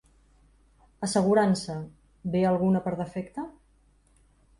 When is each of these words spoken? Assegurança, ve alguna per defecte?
Assegurança, 1.07 1.75
ve 2.37 2.41
alguna 2.53 2.81
per 2.87 2.95
defecte? 3.03 3.45